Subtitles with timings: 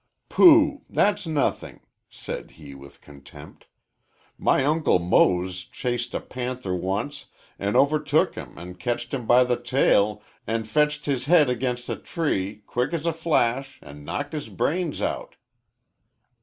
[0.29, 0.81] "Pooh!
[0.89, 3.67] that's nothing," said he, with contempt.
[4.35, 7.27] "My Uncle Mose chased a panther once
[7.59, 11.95] an' overtook him and ketched him by the tail an' fetched his head agin a
[11.95, 15.35] tree, quick as a flash, an' knocked his brains out."